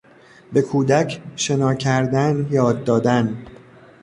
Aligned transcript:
به 0.53 0.61
کودک 0.61 1.21
شنا 1.35 1.75
کردن 1.75 2.47
یاد 2.51 2.83
دادن 2.83 3.45